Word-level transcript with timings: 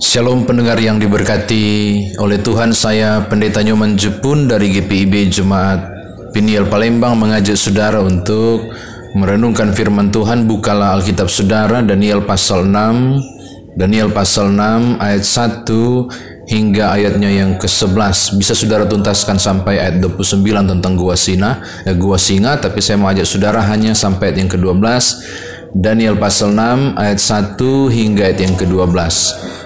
Shalom 0.00 0.48
pendengar 0.48 0.80
yang 0.80 0.96
diberkati. 0.96 1.66
Oleh 2.16 2.40
Tuhan 2.40 2.72
saya 2.72 3.28
Pendeta 3.28 3.60
Nyoman 3.60 4.00
Jepun 4.00 4.48
dari 4.48 4.72
GPIB 4.72 5.28
Jemaat 5.28 5.84
Piniel 6.32 6.64
Palembang 6.64 7.12
mengajak 7.20 7.60
saudara 7.60 8.00
untuk 8.00 8.72
merenungkan 9.12 9.76
firman 9.76 10.08
Tuhan. 10.08 10.48
Bukalah 10.48 10.96
Alkitab 10.96 11.28
saudara 11.28 11.84
Daniel 11.84 12.24
pasal 12.24 12.64
6 12.64 13.76
Daniel 13.76 14.08
pasal 14.08 14.56
6 14.56 14.96
ayat 14.96 15.24
1 15.28 15.68
hingga 16.48 16.92
ayatnya 16.92 17.28
yang 17.28 17.56
ke-11 17.60 18.36
bisa 18.36 18.52
saudara 18.52 18.84
tuntaskan 18.84 19.36
sampai 19.36 19.80
ayat 19.80 20.00
29 20.00 20.44
tentang 20.44 20.92
gua 20.92 21.16
singa 21.16 21.64
eh, 21.84 21.96
gua 21.96 22.20
singa 22.20 22.60
tapi 22.60 22.84
saya 22.84 23.00
mau 23.00 23.08
ajak 23.08 23.24
saudara 23.24 23.64
hanya 23.64 23.96
sampai 23.96 24.32
ayat 24.32 24.38
yang 24.44 24.50
ke-12 24.52 24.76
Daniel 25.72 26.20
pasal 26.20 26.52
6 26.52 27.00
ayat 27.00 27.16
1 27.16 27.56
hingga 27.88 28.28
ayat 28.28 28.44
yang 28.44 28.56
ke-12. 28.60 28.92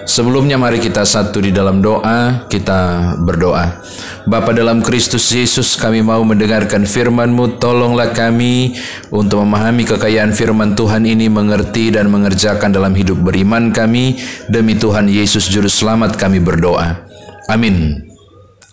Sebelumnya 0.07 0.55
mari 0.55 0.79
kita 0.79 1.03
satu 1.03 1.43
di 1.43 1.51
dalam 1.51 1.83
doa, 1.83 2.47
kita 2.47 3.13
berdoa. 3.27 3.83
Bapa 4.23 4.55
dalam 4.55 4.87
Kristus 4.87 5.27
Yesus 5.35 5.75
kami 5.75 6.07
mau 6.07 6.23
mendengarkan 6.23 6.87
firman-Mu, 6.87 7.59
tolonglah 7.59 8.15
kami 8.15 8.79
untuk 9.11 9.43
memahami 9.43 9.83
kekayaan 9.83 10.31
firman 10.31 10.79
Tuhan 10.79 11.03
ini, 11.11 11.27
mengerti 11.27 11.91
dan 11.91 12.07
mengerjakan 12.07 12.71
dalam 12.71 12.95
hidup 12.95 13.27
beriman 13.27 13.75
kami. 13.75 14.23
Demi 14.47 14.79
Tuhan 14.79 15.11
Yesus 15.11 15.51
Juru 15.51 15.67
Selamat 15.67 16.15
kami 16.15 16.39
berdoa. 16.39 17.03
Amin. 17.51 18.07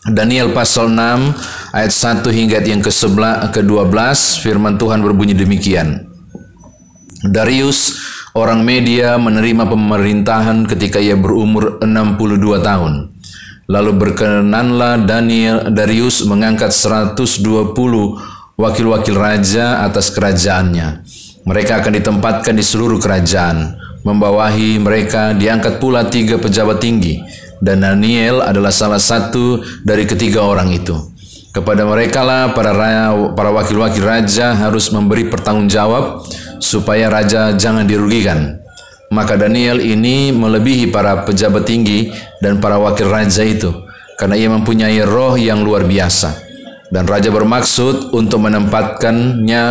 Daniel 0.05 0.53
pasal 0.53 0.93
6 0.93 1.33
ayat 1.73 1.89
1 1.89 2.29
hingga 2.29 2.61
yang 2.61 2.85
ke-12 2.85 3.89
firman 4.37 4.77
Tuhan 4.77 5.01
berbunyi 5.01 5.33
demikian. 5.33 6.12
Darius, 7.23 8.03
orang 8.35 8.67
media, 8.67 9.15
menerima 9.15 9.63
pemerintahan 9.63 10.67
ketika 10.67 10.99
ia 10.99 11.15
berumur 11.15 11.79
62 11.79 12.59
tahun. 12.59 13.15
Lalu 13.71 13.91
berkenanlah 13.95 15.07
Daniel 15.07 15.71
Darius 15.71 16.27
mengangkat 16.27 16.75
120 16.75 17.23
wakil-wakil 18.59 19.15
raja 19.15 19.87
atas 19.87 20.11
kerajaannya. 20.11 21.07
Mereka 21.47 21.79
akan 21.79 21.93
ditempatkan 21.95 22.59
di 22.59 22.63
seluruh 22.63 22.99
kerajaan. 22.99 23.79
Membawahi 24.03 24.83
mereka 24.83 25.31
diangkat 25.31 25.79
pula 25.79 26.03
tiga 26.11 26.35
pejabat 26.35 26.83
tinggi. 26.83 27.23
Dan 27.63 27.87
Daniel 27.87 28.43
adalah 28.43 28.75
salah 28.75 28.99
satu 28.99 29.63
dari 29.87 30.03
ketiga 30.03 30.43
orang 30.43 30.75
itu. 30.75 30.99
Kepada 31.55 31.87
mereka 31.87 32.25
lah 32.25 32.51
para 32.51 32.75
para 33.37 33.49
wakil-wakil 33.53 34.03
raja 34.03 34.51
harus 34.57 34.91
memberi 34.91 35.29
pertanggungjawab 35.31 36.25
supaya 36.63 37.11
raja 37.11 37.51
jangan 37.59 37.83
dirugikan. 37.83 38.63
Maka 39.11 39.35
Daniel 39.37 39.83
ini 39.83 40.31
melebihi 40.31 40.89
para 40.89 41.21
pejabat 41.27 41.67
tinggi 41.67 42.09
dan 42.41 42.57
para 42.63 42.79
wakil 42.79 43.11
raja 43.11 43.43
itu 43.45 43.69
karena 44.17 44.39
ia 44.39 44.49
mempunyai 44.49 45.03
roh 45.03 45.35
yang 45.35 45.61
luar 45.61 45.83
biasa. 45.83 46.39
Dan 46.89 47.09
raja 47.09 47.27
bermaksud 47.33 48.15
untuk 48.15 48.41
menempatkannya 48.45 49.63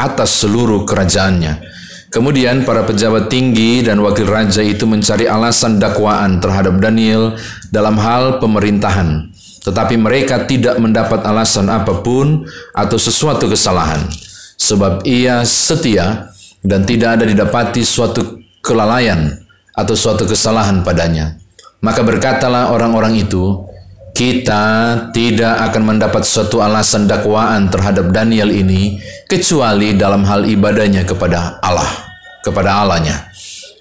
atas 0.00 0.44
seluruh 0.44 0.88
kerajaannya. 0.88 1.70
Kemudian 2.12 2.68
para 2.68 2.84
pejabat 2.84 3.32
tinggi 3.32 3.80
dan 3.80 3.96
wakil 4.04 4.28
raja 4.28 4.60
itu 4.60 4.84
mencari 4.84 5.24
alasan 5.24 5.80
dakwaan 5.80 6.44
terhadap 6.44 6.76
Daniel 6.76 7.40
dalam 7.72 7.96
hal 7.96 8.36
pemerintahan. 8.36 9.32
Tetapi 9.64 9.96
mereka 9.96 10.44
tidak 10.44 10.76
mendapat 10.76 11.24
alasan 11.24 11.72
apa 11.72 12.04
pun 12.04 12.44
atau 12.76 12.98
sesuatu 13.00 13.48
kesalahan. 13.48 14.04
Sebab 14.60 15.08
ia 15.08 15.40
setia 15.48 16.31
dan 16.62 16.86
tidak 16.86 17.18
ada 17.20 17.24
didapati 17.26 17.82
suatu 17.82 18.38
kelalaian 18.62 19.42
atau 19.74 19.94
suatu 19.98 20.24
kesalahan 20.24 20.80
padanya. 20.86 21.36
Maka 21.82 22.06
berkatalah 22.06 22.70
orang-orang 22.70 23.18
itu, 23.18 23.66
kita 24.14 24.64
tidak 25.10 25.72
akan 25.72 25.82
mendapat 25.82 26.22
suatu 26.22 26.62
alasan 26.62 27.10
dakwaan 27.10 27.66
terhadap 27.72 28.14
Daniel 28.14 28.54
ini 28.54 29.02
kecuali 29.26 29.98
dalam 29.98 30.22
hal 30.22 30.46
ibadahnya 30.46 31.02
kepada 31.02 31.58
Allah, 31.58 31.90
kepada 32.46 32.86
Allahnya. 32.86 33.32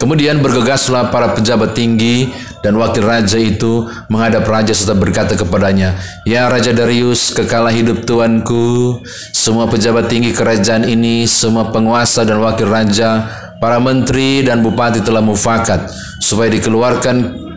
Kemudian 0.02 0.41
bergegaslah 0.41 1.14
para 1.14 1.38
pejabat 1.38 1.78
tinggi 1.78 2.34
dan 2.62 2.78
wakil 2.78 3.04
raja 3.06 3.42
itu 3.42 3.90
menghadap 4.08 4.46
raja 4.46 4.72
serta 4.72 4.94
berkata 4.94 5.34
kepadanya, 5.34 5.98
Ya 6.24 6.46
Raja 6.48 6.72
Darius, 6.72 7.34
kekalah 7.34 7.74
hidup 7.74 8.06
tuanku, 8.06 9.02
semua 9.34 9.66
pejabat 9.66 10.08
tinggi 10.08 10.32
kerajaan 10.32 10.86
ini, 10.86 11.26
semua 11.26 11.74
penguasa 11.74 12.22
dan 12.22 12.38
wakil 12.42 12.70
raja, 12.70 13.26
para 13.58 13.82
menteri 13.82 14.46
dan 14.46 14.62
bupati 14.62 15.02
telah 15.02 15.26
mufakat, 15.26 15.90
supaya 16.22 16.54
dikeluarkan 16.54 17.16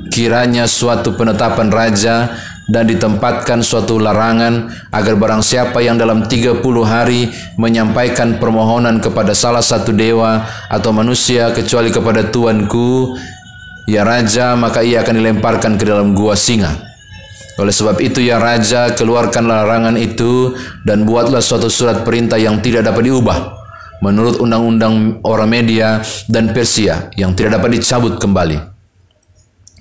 kiranya 0.08 0.64
suatu 0.64 1.16
penetapan 1.16 1.68
raja 1.68 2.32
dan 2.64 2.88
ditempatkan 2.88 3.60
suatu 3.60 4.00
larangan 4.00 4.72
agar 4.88 5.14
barang 5.20 5.44
siapa 5.44 5.84
yang 5.84 6.00
dalam 6.00 6.24
30 6.24 6.64
hari 6.80 7.28
menyampaikan 7.60 8.40
permohonan 8.40 9.04
kepada 9.04 9.36
salah 9.36 9.60
satu 9.60 9.92
dewa 9.92 10.48
atau 10.72 10.90
manusia 10.96 11.52
kecuali 11.52 11.92
kepada 11.92 12.24
tuanku 12.32 13.12
ya 13.88 14.02
raja 14.02 14.54
maka 14.54 14.84
ia 14.84 15.04
akan 15.04 15.14
dilemparkan 15.20 15.80
ke 15.80 15.84
dalam 15.84 16.12
gua 16.12 16.36
singa 16.36 16.72
oleh 17.54 17.70
sebab 17.70 18.02
itu 18.02 18.18
ya 18.18 18.42
raja 18.42 18.90
keluarkan 18.92 19.46
larangan 19.46 19.94
itu 19.94 20.52
dan 20.82 21.06
buatlah 21.06 21.40
suatu 21.40 21.70
surat 21.70 22.02
perintah 22.02 22.40
yang 22.40 22.58
tidak 22.58 22.86
dapat 22.86 23.06
diubah 23.06 23.38
menurut 24.02 24.42
undang-undang 24.42 25.22
orang 25.22 25.48
media 25.48 26.02
dan 26.26 26.50
Persia 26.50 27.08
yang 27.14 27.32
tidak 27.32 27.62
dapat 27.62 27.78
dicabut 27.78 28.18
kembali 28.18 28.74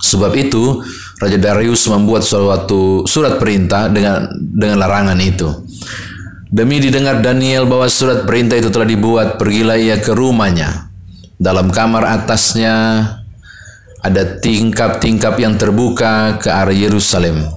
Sebab 0.03 0.35
itu 0.35 0.83
Raja 1.23 1.39
Darius 1.39 1.87
membuat 1.87 2.27
suatu 2.27 3.07
surat 3.07 3.39
perintah 3.39 3.87
dengan 3.87 4.27
dengan 4.35 4.83
larangan 4.83 5.15
itu. 5.23 5.47
Demi 6.51 6.83
didengar 6.83 7.23
Daniel 7.23 7.63
bahwa 7.63 7.87
surat 7.87 8.27
perintah 8.27 8.59
itu 8.59 8.67
telah 8.67 8.85
dibuat, 8.85 9.39
pergilah 9.39 9.79
ia 9.79 9.97
ke 10.03 10.11
rumahnya. 10.11 10.91
Dalam 11.39 11.71
kamar 11.71 12.03
atasnya 12.19 12.75
ada 14.03 14.37
tingkap-tingkap 14.43 15.39
yang 15.39 15.55
terbuka 15.55 16.37
ke 16.37 16.51
arah 16.51 16.75
Yerusalem. 16.75 17.47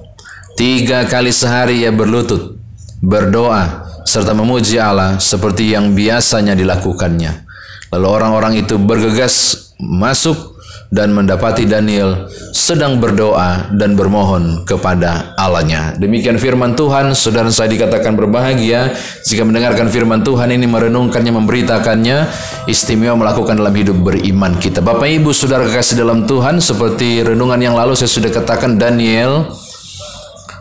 Tiga 0.54 1.04
kali 1.04 1.34
sehari 1.34 1.84
ia 1.84 1.92
berlutut, 1.92 2.56
berdoa, 3.02 3.84
serta 4.06 4.32
memuji 4.32 4.80
Allah 4.80 5.18
seperti 5.20 5.74
yang 5.74 5.92
biasanya 5.92 6.54
dilakukannya. 6.54 7.44
Lalu 7.92 8.06
orang-orang 8.08 8.54
itu 8.62 8.78
bergegas 8.78 9.68
masuk 9.76 10.55
dan 10.90 11.10
mendapati 11.10 11.66
Daniel 11.66 12.30
sedang 12.54 13.02
berdoa 13.02 13.70
dan 13.74 13.98
bermohon 13.98 14.62
kepada 14.62 15.34
Allahnya. 15.34 15.98
Demikian 15.98 16.38
firman 16.38 16.78
Tuhan, 16.78 17.12
saudara 17.12 17.50
saya 17.50 17.70
dikatakan 17.70 18.14
berbahagia 18.14 18.94
jika 19.26 19.42
mendengarkan 19.42 19.90
firman 19.90 20.22
Tuhan 20.22 20.54
ini 20.54 20.66
merenungkannya, 20.66 21.32
memberitakannya, 21.34 22.18
istimewa 22.70 23.18
melakukan 23.18 23.58
dalam 23.58 23.74
hidup 23.74 23.98
beriman 24.02 24.58
kita. 24.58 24.82
Bapak 24.82 25.10
Ibu, 25.10 25.30
saudara 25.34 25.66
kasih 25.66 25.98
dalam 25.98 26.24
Tuhan, 26.24 26.62
seperti 26.62 27.22
renungan 27.22 27.58
yang 27.58 27.74
lalu 27.74 27.98
saya 27.98 28.10
sudah 28.10 28.30
katakan 28.30 28.78
Daniel 28.78 29.50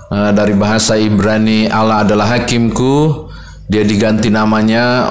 uh, 0.10 0.32
dari 0.34 0.54
bahasa 0.58 0.98
Ibrani 0.98 1.70
Allah 1.70 2.02
adalah 2.02 2.38
hakimku, 2.38 3.30
dia 3.70 3.82
diganti 3.82 4.30
namanya 4.30 5.10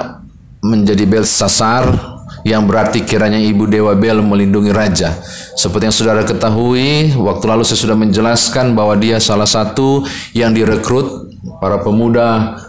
menjadi 0.63 1.05
Belsasar 1.05 2.14
yang 2.45 2.69
berarti 2.69 3.01
kiranya 3.01 3.41
ibu 3.41 3.65
dewa 3.65 3.97
Bel 3.97 4.21
melindungi 4.21 4.69
raja. 4.69 5.17
Seperti 5.57 5.89
yang 5.89 5.95
saudara 5.97 6.21
ketahui, 6.21 7.17
waktu 7.17 7.45
lalu 7.49 7.65
saya 7.65 7.81
sudah 7.81 7.97
menjelaskan 7.97 8.77
bahwa 8.77 8.93
dia 9.01 9.17
salah 9.17 9.49
satu 9.49 10.05
yang 10.37 10.53
direkrut 10.53 11.33
para 11.57 11.81
pemuda 11.81 12.61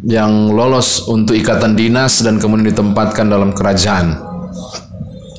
yang 0.00 0.48
lolos 0.56 1.04
untuk 1.04 1.36
ikatan 1.36 1.76
dinas 1.76 2.24
dan 2.24 2.40
kemudian 2.40 2.72
ditempatkan 2.72 3.28
dalam 3.28 3.52
kerajaan. 3.52 4.16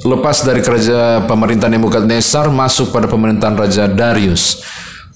Lepas 0.06 0.46
dari 0.46 0.62
kerajaan 0.62 1.26
pemerintahan 1.26 1.74
Nebukadnezar 1.74 2.54
masuk 2.54 2.94
pada 2.94 3.10
pemerintahan 3.10 3.58
Raja 3.58 3.90
Darius. 3.90 4.62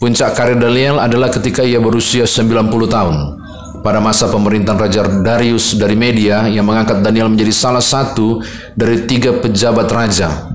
Puncak 0.01 0.33
karir 0.33 0.57
Daniel 0.57 0.97
adalah 0.97 1.29
ketika 1.29 1.61
ia 1.61 1.77
berusia 1.77 2.25
90 2.25 2.49
tahun 2.89 3.44
pada 3.85 4.01
masa 4.01 4.25
pemerintahan 4.33 4.81
Raja 4.81 5.05
Darius 5.05 5.77
dari 5.77 5.93
media 5.93 6.49
yang 6.49 6.65
mengangkat 6.65 7.05
Daniel 7.05 7.29
menjadi 7.29 7.53
salah 7.53 7.85
satu 7.85 8.41
dari 8.73 9.05
tiga 9.05 9.37
pejabat 9.37 9.85
raja. 9.93 10.49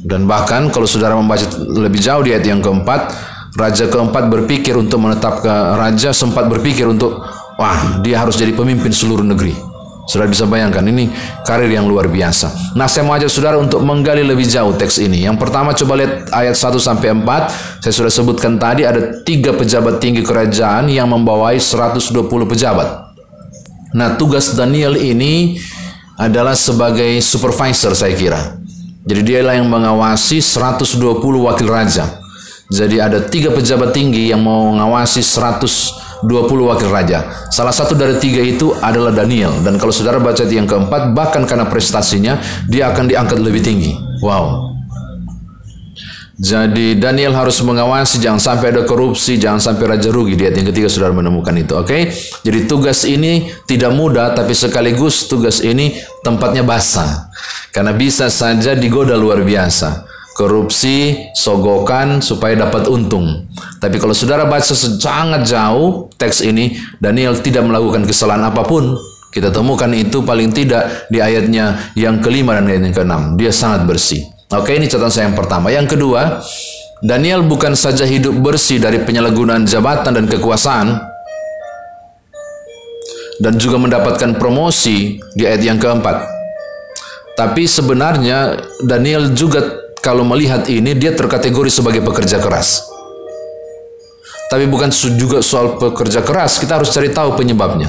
Dan 0.00 0.24
bahkan 0.24 0.72
kalau 0.72 0.88
saudara 0.88 1.12
membaca 1.12 1.44
lebih 1.68 2.00
jauh 2.00 2.24
di 2.24 2.32
ayat 2.32 2.48
yang 2.48 2.64
keempat, 2.64 3.12
Raja 3.52 3.84
keempat 3.92 4.32
berpikir 4.32 4.72
untuk 4.80 5.04
menetapkan 5.04 5.76
Raja 5.76 6.16
sempat 6.16 6.48
berpikir 6.48 6.88
untuk 6.88 7.20
wah 7.60 8.00
dia 8.00 8.24
harus 8.24 8.40
jadi 8.40 8.56
pemimpin 8.56 8.88
seluruh 8.88 9.28
negeri. 9.28 9.71
Saudara 10.02 10.26
bisa 10.26 10.50
bayangkan 10.50 10.82
ini 10.82 11.14
karir 11.46 11.70
yang 11.70 11.86
luar 11.86 12.10
biasa. 12.10 12.74
Nah, 12.74 12.90
saya 12.90 13.06
mau 13.06 13.14
ajak 13.14 13.30
saudara 13.30 13.54
untuk 13.62 13.86
menggali 13.86 14.26
lebih 14.26 14.42
jauh 14.50 14.74
teks 14.74 14.98
ini. 14.98 15.22
Yang 15.22 15.38
pertama 15.38 15.70
coba 15.78 15.94
lihat 15.94 16.26
ayat 16.34 16.58
1 16.58 16.82
sampai 16.82 17.14
4. 17.14 17.82
Saya 17.86 17.94
sudah 17.94 18.10
sebutkan 18.10 18.58
tadi 18.58 18.82
ada 18.82 19.22
tiga 19.22 19.54
pejabat 19.54 20.02
tinggi 20.02 20.26
kerajaan 20.26 20.90
yang 20.90 21.06
membawai 21.06 21.54
120 21.54 22.26
pejabat. 22.50 23.14
Nah, 23.94 24.18
tugas 24.18 24.58
Daniel 24.58 24.98
ini 24.98 25.60
adalah 26.18 26.58
sebagai 26.58 27.22
supervisor 27.22 27.94
saya 27.94 28.14
kira. 28.18 28.58
Jadi 29.02 29.20
dialah 29.22 29.58
yang 29.58 29.70
mengawasi 29.70 30.38
120 30.38 31.18
wakil 31.46 31.68
raja. 31.70 32.21
Jadi 32.72 32.96
ada 32.96 33.20
tiga 33.20 33.52
pejabat 33.52 33.92
tinggi 33.92 34.32
yang 34.32 34.40
mau 34.40 34.72
mengawasi 34.72 35.20
120 35.20 36.24
wakil 36.48 36.88
raja. 36.88 37.28
Salah 37.52 37.74
satu 37.74 37.92
dari 37.92 38.16
tiga 38.16 38.40
itu 38.40 38.72
adalah 38.80 39.12
Daniel. 39.12 39.60
Dan 39.60 39.76
kalau 39.76 39.92
saudara 39.92 40.16
baca 40.16 40.40
di 40.48 40.56
yang 40.56 40.64
keempat, 40.64 41.12
bahkan 41.12 41.44
karena 41.44 41.68
prestasinya, 41.68 42.40
dia 42.64 42.88
akan 42.88 43.12
diangkat 43.12 43.38
lebih 43.44 43.60
tinggi. 43.60 43.92
Wow. 44.24 44.72
Jadi 46.42 46.96
Daniel 46.96 47.36
harus 47.36 47.60
mengawasi 47.60 48.18
jangan 48.18 48.40
sampai 48.40 48.72
ada 48.72 48.88
korupsi, 48.88 49.36
jangan 49.36 49.60
sampai 49.60 49.92
raja 49.92 50.08
rugi. 50.08 50.32
Di 50.32 50.48
ayat 50.48 50.56
yang 50.64 50.72
ketiga 50.72 50.88
saudara 50.88 51.12
menemukan 51.12 51.52
itu, 51.52 51.76
oke? 51.76 51.86
Okay? 51.86 52.08
Jadi 52.40 52.64
tugas 52.64 53.04
ini 53.04 53.52
tidak 53.68 53.92
mudah, 53.92 54.32
tapi 54.32 54.56
sekaligus 54.56 55.28
tugas 55.28 55.60
ini 55.60 56.00
tempatnya 56.24 56.64
basah. 56.64 57.28
Karena 57.68 57.92
bisa 57.92 58.32
saja 58.32 58.72
digoda 58.72 59.12
luar 59.12 59.44
biasa 59.44 60.11
korupsi, 60.32 61.28
sogokan 61.36 62.24
supaya 62.24 62.56
dapat 62.56 62.88
untung. 62.88 63.48
Tapi 63.78 63.96
kalau 64.00 64.16
saudara 64.16 64.48
baca 64.48 64.72
sangat 64.72 65.44
jauh 65.44 66.08
teks 66.16 66.40
ini, 66.44 66.76
Daniel 66.98 67.36
tidak 67.38 67.68
melakukan 67.68 68.08
kesalahan 68.08 68.48
apa 68.48 68.64
pun. 68.64 68.96
Kita 69.32 69.48
temukan 69.48 69.88
itu 69.96 70.20
paling 70.20 70.52
tidak 70.52 71.08
di 71.08 71.16
ayatnya 71.16 71.92
yang 71.96 72.20
kelima 72.20 72.52
dan 72.60 72.68
ayat 72.68 72.84
yang 72.84 72.94
keenam. 72.96 73.22
Dia 73.40 73.48
sangat 73.48 73.88
bersih. 73.88 74.20
Oke, 74.52 74.76
ini 74.76 74.84
catatan 74.84 75.08
saya 75.08 75.24
yang 75.32 75.36
pertama. 75.36 75.72
Yang 75.72 75.96
kedua, 75.96 76.44
Daniel 77.00 77.40
bukan 77.40 77.72
saja 77.72 78.04
hidup 78.04 78.36
bersih 78.44 78.76
dari 78.76 79.00
penyalahgunaan 79.00 79.64
jabatan 79.64 80.12
dan 80.12 80.28
kekuasaan, 80.28 81.00
dan 83.42 83.58
juga 83.58 83.80
mendapatkan 83.80 84.38
promosi 84.38 85.18
di 85.34 85.42
ayat 85.42 85.64
yang 85.66 85.80
keempat. 85.82 86.28
Tapi 87.34 87.66
sebenarnya 87.66 88.60
Daniel 88.84 89.34
juga 89.34 89.81
kalau 90.02 90.26
melihat 90.26 90.66
ini 90.66 90.98
dia 90.98 91.14
terkategori 91.14 91.70
sebagai 91.70 92.02
pekerja 92.02 92.42
keras. 92.42 92.82
Tapi 94.50 94.68
bukan 94.68 94.92
juga 95.16 95.40
soal 95.40 95.80
pekerja 95.80 96.20
keras, 96.20 96.60
kita 96.60 96.76
harus 96.76 96.92
cari 96.92 97.08
tahu 97.08 97.38
penyebabnya. 97.38 97.88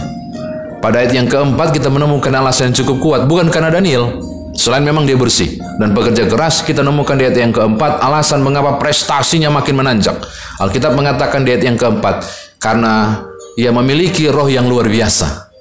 Pada 0.80 1.02
ayat 1.04 1.12
yang 1.12 1.28
keempat 1.28 1.76
kita 1.76 1.92
menemukan 1.92 2.32
alasan 2.32 2.72
yang 2.72 2.78
cukup 2.86 2.98
kuat, 3.04 3.22
bukan 3.28 3.52
karena 3.52 3.74
Daniel. 3.74 4.22
Selain 4.54 4.86
memang 4.86 5.04
dia 5.04 5.18
bersih 5.18 5.58
dan 5.82 5.98
pekerja 5.98 6.30
keras, 6.30 6.62
kita 6.62 6.86
menemukan 6.86 7.18
di 7.18 7.26
ayat 7.26 7.38
yang 7.42 7.52
keempat 7.52 8.00
alasan 8.00 8.46
mengapa 8.46 8.78
prestasinya 8.78 9.50
makin 9.50 9.82
menanjak. 9.82 10.22
Alkitab 10.62 10.94
mengatakan 10.94 11.42
di 11.42 11.52
ayat 11.52 11.66
yang 11.66 11.76
keempat, 11.76 12.24
karena 12.62 13.26
ia 13.58 13.74
memiliki 13.74 14.30
roh 14.30 14.48
yang 14.48 14.70
luar 14.70 14.86
biasa. 14.88 15.53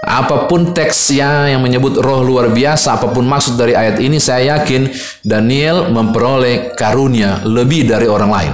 Apa 0.00 0.48
pun 0.48 0.72
teksnya 0.72 1.52
yang 1.52 1.60
menyebut 1.60 2.00
roh 2.00 2.24
luar 2.24 2.48
biasa, 2.48 2.96
apa 2.96 3.12
pun 3.12 3.28
maksud 3.28 3.60
dari 3.60 3.76
ayat 3.76 4.00
ini, 4.00 4.16
saya 4.16 4.56
yakin 4.56 4.88
Daniel 5.20 5.92
memperoleh 5.92 6.72
karunia 6.72 7.44
lebih 7.44 7.84
dari 7.84 8.08
orang 8.08 8.30
lain. 8.32 8.52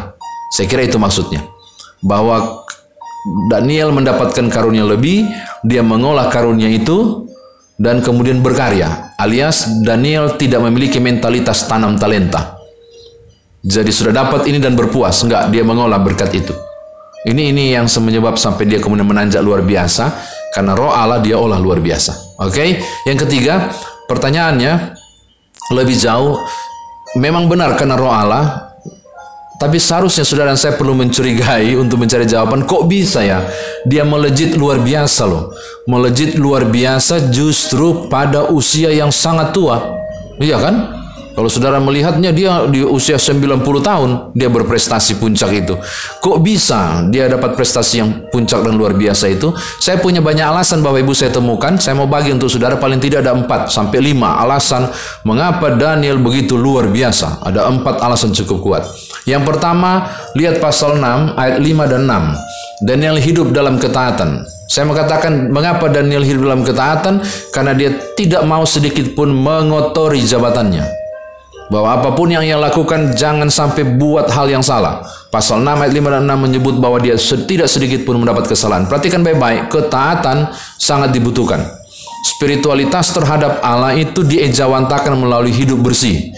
Saya 0.50 0.66
kira 0.66 0.82
itu 0.82 0.98
maksudnya. 0.98 1.46
Bahwa 2.02 2.66
Daniel 3.46 3.94
mendapatkan 3.94 4.50
karunia 4.50 4.82
lebih, 4.82 5.22
dia 5.62 5.86
mengolah 5.86 6.26
karunia 6.34 6.66
itu, 6.66 7.30
dan 7.78 8.02
kemudian 8.02 8.42
berkarya. 8.42 9.14
Alias 9.14 9.70
Daniel 9.86 10.34
tidak 10.34 10.66
memiliki 10.66 10.98
mentalitas 10.98 11.70
tanam 11.70 11.94
talenta. 11.94 12.58
Jadi 13.62 13.90
sudah 13.94 14.10
dapat 14.14 14.50
ini 14.50 14.58
dan 14.58 14.74
berpuas. 14.74 15.22
Enggak, 15.22 15.50
dia 15.54 15.62
mengolah 15.62 15.98
berkat 16.02 16.30
itu. 16.34 16.54
Ini 17.26 17.50
ini 17.50 17.74
yang 17.74 17.90
menyebab 17.90 18.38
sampai 18.38 18.70
dia 18.70 18.78
kemudian 18.78 19.02
menanjak 19.02 19.42
luar 19.42 19.58
biasa 19.66 20.35
karena 20.56 20.72
roh 20.72 20.88
Allah 20.88 21.20
dia 21.20 21.36
olah 21.36 21.60
luar 21.60 21.84
biasa. 21.84 22.40
Oke? 22.40 22.56
Okay? 22.56 22.68
Yang 23.04 23.28
ketiga, 23.28 23.68
pertanyaannya 24.08 24.96
lebih 25.76 26.00
jauh 26.00 26.40
memang 27.20 27.44
benar 27.44 27.76
karena 27.76 28.00
roh 28.00 28.08
Allah 28.08 28.66
tapi 29.56 29.80
seharusnya 29.80 30.20
saudara 30.22 30.52
saya 30.52 30.76
perlu 30.76 30.92
mencurigai 30.92 31.72
untuk 31.80 32.04
mencari 32.04 32.28
jawaban 32.28 32.68
kok 32.68 32.84
bisa 32.86 33.24
ya 33.24 33.40
dia 33.88 34.04
melejit 34.04 34.54
luar 34.54 34.84
biasa 34.84 35.22
loh 35.24 35.50
melejit 35.88 36.36
luar 36.36 36.68
biasa 36.68 37.32
justru 37.32 38.06
pada 38.12 38.52
usia 38.52 38.92
yang 38.92 39.08
sangat 39.08 39.56
tua 39.56 39.96
iya 40.38 40.60
kan 40.60 41.05
kalau 41.36 41.52
saudara 41.52 41.76
melihatnya 41.76 42.32
dia 42.32 42.64
di 42.64 42.80
usia 42.80 43.20
90 43.20 43.60
tahun 43.60 44.32
dia 44.32 44.48
berprestasi 44.48 45.20
puncak 45.20 45.52
itu. 45.52 45.76
Kok 46.24 46.40
bisa 46.40 47.04
dia 47.12 47.28
dapat 47.28 47.52
prestasi 47.52 48.00
yang 48.00 48.24
puncak 48.32 48.64
dan 48.64 48.72
luar 48.72 48.96
biasa 48.96 49.28
itu? 49.28 49.52
Saya 49.76 50.00
punya 50.00 50.24
banyak 50.24 50.48
alasan 50.48 50.80
bahwa 50.80 50.96
Ibu 50.96 51.12
saya 51.12 51.28
temukan. 51.28 51.76
Saya 51.76 51.92
mau 51.92 52.08
bagi 52.08 52.32
untuk 52.32 52.48
saudara 52.48 52.80
paling 52.80 53.04
tidak 53.04 53.20
ada 53.20 53.36
4 53.36 53.68
sampai 53.68 54.16
5 54.16 54.16
alasan 54.16 54.88
mengapa 55.28 55.76
Daniel 55.76 56.16
begitu 56.24 56.56
luar 56.56 56.88
biasa. 56.88 57.44
Ada 57.44 57.68
4 57.68 57.84
alasan 57.84 58.32
cukup 58.32 58.58
kuat. 58.64 58.88
Yang 59.28 59.44
pertama, 59.44 60.08
lihat 60.40 60.56
pasal 60.56 60.96
6 60.96 61.36
ayat 61.36 61.60
5 61.60 61.92
dan 61.92 62.02
6. 62.08 62.88
Daniel 62.88 63.20
hidup 63.20 63.52
dalam 63.52 63.76
ketaatan. 63.76 64.40
Saya 64.72 64.88
mengatakan 64.88 65.52
mengapa 65.52 65.92
Daniel 65.92 66.24
hidup 66.24 66.48
dalam 66.48 66.64
ketaatan 66.64 67.20
karena 67.52 67.76
dia 67.76 67.92
tidak 68.16 68.40
mau 68.48 68.64
sedikit 68.64 69.12
pun 69.12 69.30
mengotori 69.30 70.24
jabatannya 70.24 71.05
bahwa 71.66 71.98
apa 71.98 72.14
pun 72.14 72.30
yang 72.30 72.46
ia 72.46 72.54
lakukan 72.54 73.14
jangan 73.18 73.50
sampai 73.50 73.82
buat 73.98 74.30
hal 74.30 74.46
yang 74.46 74.62
salah. 74.62 75.02
Pasal 75.34 75.62
6 75.62 75.66
ayat 75.66 75.92
5 75.92 76.14
dan 76.14 76.22
6 76.24 76.44
menyebut 76.46 76.74
bahwa 76.78 77.02
dia 77.02 77.18
tidak 77.18 77.66
sedikit 77.66 78.06
pun 78.06 78.18
mendapat 78.22 78.46
kesalahan. 78.46 78.86
Perhatikan 78.86 79.26
baik-baik, 79.26 79.68
ketaatan 79.70 80.54
sangat 80.78 81.10
dibutuhkan. 81.10 81.62
Spiritualitas 82.36 83.10
terhadap 83.14 83.62
Allah 83.62 83.94
itu 83.94 84.22
diejawantakan 84.22 85.14
melalui 85.18 85.54
hidup 85.54 85.82
bersih. 85.82 86.30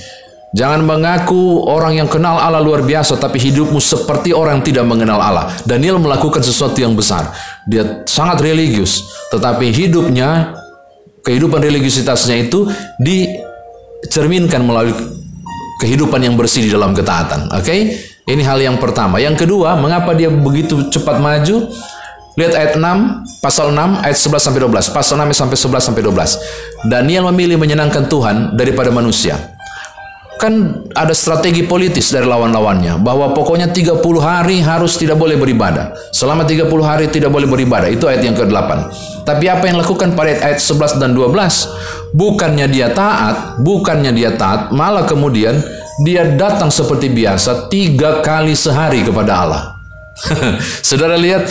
Jangan 0.57 0.81
mengaku 0.81 1.61
orang 1.69 2.01
yang 2.01 2.09
kenal 2.09 2.41
Allah 2.41 2.65
luar 2.65 2.81
biasa, 2.81 3.21
tapi 3.21 3.37
hidupmu 3.37 3.77
seperti 3.85 4.33
orang 4.33 4.61
yang 4.61 4.65
tidak 4.65 4.85
mengenal 4.89 5.21
Allah. 5.21 5.53
Daniel 5.69 6.01
melakukan 6.01 6.41
sesuatu 6.41 6.81
yang 6.81 6.97
besar. 6.97 7.29
Dia 7.69 8.09
sangat 8.09 8.41
religius, 8.41 9.05
tetapi 9.29 9.69
hidupnya, 9.69 10.57
kehidupan 11.21 11.61
religiusitasnya 11.61 12.49
itu 12.49 12.65
dicerminkan 12.97 14.65
melalui 14.65 15.18
kehidupan 15.79 16.21
yang 16.21 16.35
bersih 16.35 16.67
di 16.67 16.71
dalam 16.75 16.93
ketaatan. 16.93 17.55
Oke, 17.55 17.65
okay? 17.65 17.81
ini 18.27 18.43
hal 18.43 18.59
yang 18.59 18.77
pertama. 18.83 19.23
Yang 19.23 19.47
kedua, 19.47 19.79
mengapa 19.79 20.13
dia 20.13 20.29
begitu 20.29 20.91
cepat 20.91 21.23
maju? 21.23 21.71
Lihat 22.39 22.55
ayat 22.55 22.73
6, 22.79 23.43
pasal 23.43 23.75
6, 23.75 24.05
ayat 24.05 24.19
11 24.19 24.39
sampai 24.39 24.61
12. 24.63 24.95
Pasal 24.95 25.15
6 25.27 25.35
sampai 25.35 25.57
11 25.59 25.87
sampai 25.91 26.03
12. 26.07 26.87
Daniel 26.87 27.27
memilih 27.35 27.59
menyenangkan 27.59 28.07
Tuhan 28.07 28.55
daripada 28.55 28.95
manusia 28.95 29.59
kan 30.39 30.87
ada 30.95 31.11
strategi 31.11 31.67
politis 31.67 32.15
dari 32.15 32.23
lawan-lawannya 32.25 33.03
bahwa 33.03 33.35
pokoknya 33.35 33.75
30 33.75 33.99
hari 34.23 34.63
harus 34.63 34.95
tidak 34.95 35.19
boleh 35.19 35.35
beribadah. 35.35 35.91
Selama 36.15 36.47
30 36.47 36.71
hari 36.87 37.11
tidak 37.11 37.35
boleh 37.35 37.51
beribadah. 37.51 37.91
Itu 37.91 38.07
ayat 38.07 38.23
yang 38.23 38.39
ke-8. 38.39 38.71
Tapi 39.27 39.45
apa 39.51 39.67
yang 39.67 39.83
lakukan 39.83 40.15
pada 40.15 40.39
ayat 40.39 40.63
11 40.63 41.03
dan 41.03 41.11
12? 41.13 41.98
Bukannya 42.17 42.67
dia 42.73 42.89
taat, 42.93 43.61
bukannya 43.61 44.17
dia 44.17 44.33
taat, 44.33 44.73
malah 44.73 45.05
kemudian 45.05 45.61
dia 46.01 46.25
datang 46.25 46.73
seperti 46.73 47.13
biasa 47.13 47.69
tiga 47.69 48.25
kali 48.25 48.57
sehari 48.57 49.05
kepada 49.05 49.33
Allah. 49.45 49.63
Saudara 50.89 51.19
lihat, 51.21 51.51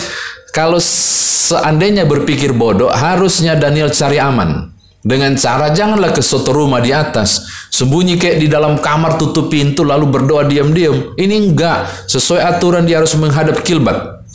kalau 0.50 0.82
seandainya 0.82 2.08
berpikir 2.08 2.50
bodoh, 2.56 2.90
harusnya 2.90 3.54
Daniel 3.54 3.92
cari 3.92 4.18
aman. 4.18 4.74
Dengan 4.98 5.38
cara 5.38 5.70
janganlah 5.70 6.10
ke 6.10 6.18
soto 6.18 6.50
rumah 6.50 6.82
di 6.82 6.90
atas. 6.90 7.46
Sembunyi 7.70 8.18
kayak 8.18 8.42
di 8.42 8.48
dalam 8.50 8.82
kamar 8.82 9.14
tutup 9.14 9.46
pintu 9.46 9.86
lalu 9.86 10.10
berdoa 10.10 10.42
diam-diam. 10.44 11.14
Ini 11.14 11.34
enggak. 11.38 12.10
Sesuai 12.10 12.42
aturan 12.42 12.82
dia 12.82 12.98
harus 12.98 13.14
menghadap 13.14 13.62
kilbat. 13.62 14.26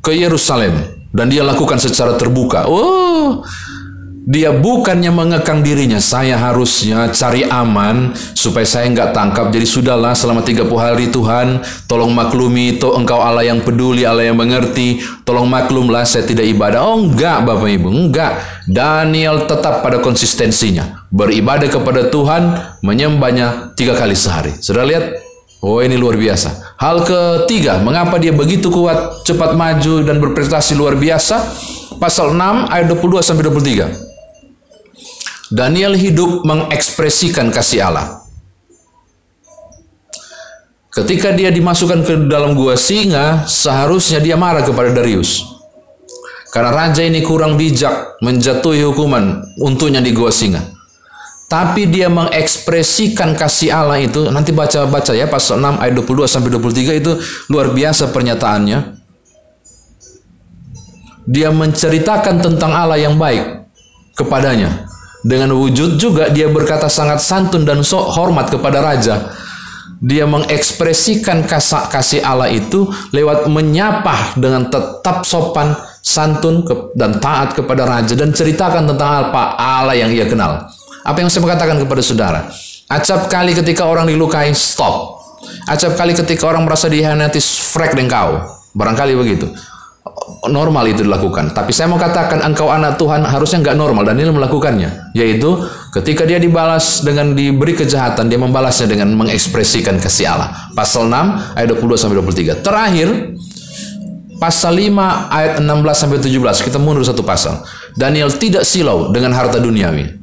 Ke 0.00 0.14
Yerusalem. 0.14 1.02
Dan 1.10 1.28
dia 1.28 1.42
lakukan 1.42 1.82
secara 1.82 2.14
terbuka. 2.14 2.70
Oh, 2.70 3.42
dia 4.24 4.56
bukannya 4.56 5.12
mengekang 5.12 5.60
dirinya, 5.60 6.00
saya 6.00 6.40
harusnya 6.40 7.12
cari 7.12 7.44
aman 7.44 8.16
supaya 8.32 8.64
saya 8.64 8.88
enggak 8.88 9.12
tangkap. 9.12 9.52
Jadi 9.52 9.68
sudahlah 9.68 10.16
selama 10.16 10.40
30 10.40 10.64
hari 10.80 11.12
Tuhan, 11.12 11.60
tolong 11.84 12.08
maklumi 12.08 12.80
itu 12.80 12.88
engkau 12.88 13.20
Allah 13.20 13.44
yang 13.44 13.60
peduli, 13.60 14.08
Allah 14.08 14.24
yang 14.24 14.40
mengerti. 14.40 15.04
Tolong 15.28 15.44
maklumlah 15.44 16.08
saya 16.08 16.24
tidak 16.24 16.48
ibadah. 16.48 16.80
Oh 16.88 17.04
enggak 17.04 17.44
Bapak 17.44 17.68
Ibu, 17.68 17.88
enggak. 17.92 18.40
Daniel 18.64 19.44
tetap 19.44 19.84
pada 19.84 20.00
konsistensinya. 20.00 21.04
Beribadah 21.12 21.68
kepada 21.68 22.08
Tuhan, 22.08 22.56
menyembahnya 22.80 23.76
tiga 23.76 23.92
kali 23.92 24.16
sehari. 24.16 24.56
Sudah 24.56 24.88
lihat? 24.88 25.20
Oh 25.60 25.84
ini 25.84 26.00
luar 26.00 26.16
biasa. 26.16 26.80
Hal 26.80 27.04
ketiga, 27.04 27.76
mengapa 27.76 28.16
dia 28.16 28.32
begitu 28.32 28.72
kuat, 28.72 29.20
cepat 29.28 29.52
maju 29.52 30.00
dan 30.00 30.16
berprestasi 30.16 30.72
luar 30.72 30.96
biasa? 30.96 31.44
Pasal 32.00 32.32
6 32.32 32.72
ayat 32.72 32.88
22 32.88 33.20
sampai 33.20 33.44
23. 33.48 34.13
Daniel 35.52 35.92
hidup 35.92 36.44
mengekspresikan 36.46 37.52
kasih 37.52 37.84
Allah. 37.84 38.24
Ketika 40.94 41.34
dia 41.34 41.50
dimasukkan 41.50 42.06
ke 42.06 42.14
dalam 42.30 42.54
gua 42.54 42.78
singa, 42.78 43.44
seharusnya 43.50 44.22
dia 44.22 44.38
marah 44.38 44.62
kepada 44.62 44.94
Darius. 44.94 45.42
Karena 46.54 46.70
raja 46.70 47.02
ini 47.02 47.18
kurang 47.18 47.58
bijak 47.58 48.22
menjatuhi 48.22 48.86
hukuman 48.86 49.42
untuknya 49.58 49.98
di 49.98 50.14
gua 50.14 50.30
singa. 50.30 50.74
tapi 51.44 51.86
dia 51.86 52.08
mengekspresikan 52.08 53.36
kasih 53.36 53.70
Allah 53.70 54.00
itu 54.00 54.26
nanti 54.32 54.50
baca-baca 54.50 55.12
ya 55.12 55.28
pasal 55.28 55.60
6 55.60 55.78
ayat 55.78 55.94
22 55.94 56.26
sampai 56.26 56.50
23 56.50 57.00
itu 57.04 57.12
luar 57.52 57.70
biasa 57.70 58.10
pernyataannya 58.10 58.78
dia 61.28 61.48
menceritakan 61.52 62.42
tentang 62.42 62.72
Allah 62.72 62.98
yang 62.98 63.14
baik 63.20 63.70
kepadanya 64.16 64.88
dengan 65.24 65.56
wujud 65.56 65.96
juga 65.96 66.28
dia 66.28 66.52
berkata 66.52 66.86
sangat 66.92 67.24
santun 67.24 67.64
dan 67.64 67.80
so 67.80 67.96
hormat 68.12 68.52
kepada 68.52 68.84
raja 68.84 69.32
dia 70.04 70.28
mengekspresikan 70.28 71.48
kasih 71.88 72.20
Allah 72.20 72.52
itu 72.52 72.92
lewat 73.08 73.48
menyapa 73.48 74.36
dengan 74.36 74.68
tetap 74.68 75.24
sopan, 75.24 75.72
santun 76.04 76.60
dan 76.92 77.16
taat 77.24 77.56
kepada 77.56 77.88
raja 77.88 78.12
dan 78.12 78.28
ceritakan 78.28 78.84
tentang 78.84 79.32
apa 79.32 79.56
Allah 79.56 79.96
yang 79.96 80.12
ia 80.12 80.28
kenal. 80.28 80.68
Apa 81.08 81.24
yang 81.24 81.32
saya 81.32 81.48
katakan 81.48 81.80
kepada 81.80 82.04
saudara? 82.04 82.40
Acap 82.92 83.32
kali 83.32 83.56
ketika 83.56 83.88
orang 83.88 84.04
dilukai, 84.04 84.52
stop. 84.52 85.24
Acap 85.64 85.96
kali 85.96 86.12
ketika 86.12 86.52
orang 86.52 86.68
merasa 86.68 86.84
dihianati, 86.92 87.40
frek 87.40 87.96
engkau. 87.96 88.44
Barangkali 88.76 89.16
begitu. 89.16 89.48
Normal 90.44 90.92
itu 90.92 91.00
dilakukan. 91.00 91.56
Tapi 91.56 91.72
saya 91.72 91.88
mau 91.88 91.96
katakan 91.96 92.44
engkau 92.44 92.68
anak 92.68 93.00
Tuhan 93.00 93.24
harusnya 93.24 93.64
nggak 93.64 93.76
normal 93.80 94.04
dan 94.04 94.20
ini 94.20 94.28
melakukannya. 94.28 95.16
Yaitu 95.16 95.56
ketika 95.96 96.28
dia 96.28 96.36
dibalas 96.36 97.00
dengan 97.00 97.32
diberi 97.32 97.72
kejahatan, 97.72 98.28
dia 98.28 98.36
membalasnya 98.36 98.84
dengan 98.84 99.08
mengekspresikan 99.16 99.96
kasih 99.96 100.28
Allah. 100.28 100.52
Pasal 100.76 101.08
6 101.08 101.56
ayat 101.56 101.68
22 101.72 101.96
sampai 101.96 102.16
23. 102.20 102.60
Terakhir, 102.60 103.08
pasal 104.36 104.76
5 104.76 105.32
ayat 105.32 105.52
16 105.64 105.96
sampai 105.96 106.18
17. 106.20 106.60
Kita 106.60 106.76
mundur 106.76 107.08
satu 107.08 107.24
pasal. 107.24 107.64
Daniel 107.96 108.28
tidak 108.28 108.68
silau 108.68 109.08
dengan 109.08 109.32
harta 109.32 109.56
duniawi. 109.56 110.20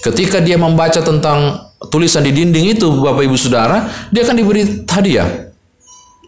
Ketika 0.00 0.40
dia 0.40 0.56
membaca 0.56 1.04
tentang 1.04 1.68
tulisan 1.92 2.24
di 2.24 2.32
dinding 2.32 2.72
itu, 2.72 2.88
Bapak 2.88 3.20
Ibu 3.28 3.36
Saudara, 3.36 3.84
dia 4.08 4.24
akan 4.24 4.36
diberi 4.36 4.88
hadiah. 4.88 5.52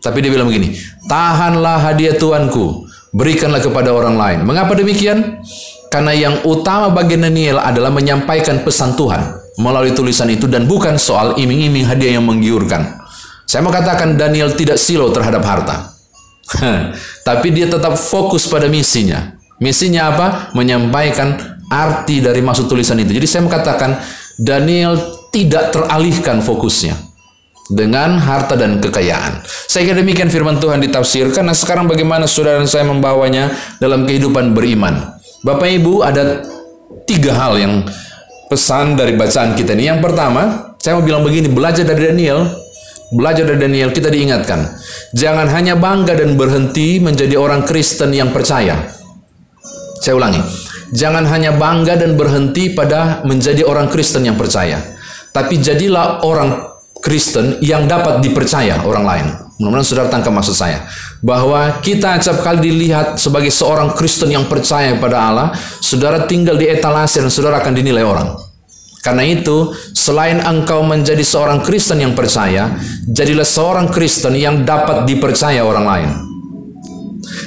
Tapi 0.06 0.22
dia 0.22 0.30
bilang 0.30 0.46
begini, 0.46 0.70
tahanlah 1.10 1.82
hadiah 1.82 2.14
Tuanku, 2.14 2.86
berikanlah 3.10 3.58
kepada 3.58 3.90
orang 3.90 4.14
lain. 4.14 4.38
Mengapa 4.46 4.78
demikian? 4.78 5.42
Karena 5.90 6.14
yang 6.14 6.46
utama 6.46 6.94
bagi 6.94 7.18
Daniel 7.18 7.58
adalah 7.58 7.90
menyampaikan 7.90 8.62
pesan 8.62 8.94
Tuhan 8.94 9.34
melalui 9.58 9.90
tulisan 9.90 10.30
itu 10.30 10.46
dan 10.46 10.70
bukan 10.70 10.94
soal 10.94 11.34
iming-iming 11.34 11.82
hadiah 11.90 12.22
yang 12.22 12.26
menggiurkan. 12.28 13.02
Saya 13.50 13.66
mau 13.66 13.74
katakan 13.74 14.14
Daniel 14.14 14.54
tidak 14.54 14.78
silau 14.78 15.10
terhadap 15.10 15.42
harta. 15.42 15.98
Tapi 17.28 17.48
dia 17.50 17.66
tetap 17.66 17.98
fokus 17.98 18.46
pada 18.46 18.70
misinya. 18.70 19.34
Misinya 19.58 20.14
apa? 20.14 20.26
Menyampaikan 20.54 21.58
arti 21.66 22.22
dari 22.22 22.38
maksud 22.38 22.70
tulisan 22.70 23.02
itu. 23.02 23.10
Jadi 23.10 23.26
saya 23.26 23.42
mengatakan 23.42 23.98
Daniel 24.38 24.94
tidak 25.34 25.74
teralihkan 25.74 26.38
fokusnya 26.38 27.15
dengan 27.72 28.18
harta 28.20 28.54
dan 28.54 28.78
kekayaan. 28.78 29.42
Saya 29.46 29.90
kira 29.90 29.98
demikian 30.02 30.30
firman 30.30 30.62
Tuhan 30.62 30.78
ditafsirkan. 30.82 31.46
Nah 31.46 31.56
sekarang 31.56 31.90
bagaimana 31.90 32.30
saudara 32.30 32.62
dan 32.62 32.70
saya 32.70 32.86
membawanya 32.86 33.50
dalam 33.82 34.06
kehidupan 34.06 34.54
beriman. 34.54 35.18
Bapak 35.42 35.66
Ibu 35.66 36.02
ada 36.06 36.42
tiga 37.06 37.34
hal 37.34 37.58
yang 37.58 37.74
pesan 38.46 38.94
dari 38.94 39.18
bacaan 39.18 39.58
kita 39.58 39.74
ini. 39.74 39.90
Yang 39.90 40.00
pertama, 40.06 40.74
saya 40.78 40.98
mau 40.98 41.04
bilang 41.06 41.26
begini, 41.26 41.50
belajar 41.50 41.82
dari 41.82 42.06
Daniel, 42.10 42.46
belajar 43.10 43.46
dari 43.46 43.58
Daniel 43.58 43.90
kita 43.90 44.10
diingatkan. 44.10 44.78
Jangan 45.14 45.50
hanya 45.50 45.74
bangga 45.74 46.14
dan 46.14 46.38
berhenti 46.38 47.02
menjadi 47.02 47.34
orang 47.34 47.66
Kristen 47.66 48.14
yang 48.14 48.30
percaya. 48.30 48.94
Saya 50.02 50.14
ulangi, 50.14 50.38
Jangan 50.94 51.26
hanya 51.26 51.50
bangga 51.58 51.98
dan 51.98 52.14
berhenti 52.14 52.70
pada 52.70 53.26
menjadi 53.26 53.66
orang 53.66 53.90
Kristen 53.90 54.22
yang 54.22 54.38
percaya. 54.38 54.78
Tapi 55.34 55.58
jadilah 55.58 56.22
orang 56.22 56.75
Kristen 57.06 57.62
yang 57.62 57.86
dapat 57.86 58.18
dipercaya 58.18 58.82
orang 58.82 59.06
lain. 59.06 59.26
Mudah-mudahan 59.62 59.86
saudara 59.86 60.10
tangkap 60.10 60.34
maksud 60.34 60.58
saya. 60.58 60.82
Bahwa 61.22 61.78
kita 61.78 62.18
acap 62.18 62.42
kali 62.42 62.66
dilihat 62.66 63.14
sebagai 63.14 63.54
seorang 63.54 63.94
Kristen 63.94 64.34
yang 64.34 64.50
percaya 64.50 64.98
kepada 64.98 65.30
Allah, 65.30 65.48
saudara 65.78 66.26
tinggal 66.26 66.58
di 66.58 66.66
etalase 66.66 67.22
dan 67.22 67.30
saudara 67.30 67.62
akan 67.62 67.78
dinilai 67.78 68.02
orang. 68.02 68.34
Karena 69.06 69.22
itu, 69.22 69.70
selain 69.94 70.42
engkau 70.42 70.82
menjadi 70.82 71.22
seorang 71.22 71.62
Kristen 71.62 72.02
yang 72.02 72.18
percaya, 72.18 72.74
jadilah 73.06 73.46
seorang 73.46 73.86
Kristen 73.86 74.34
yang 74.34 74.66
dapat 74.66 75.06
dipercaya 75.06 75.62
orang 75.62 75.86
lain. 75.86 76.10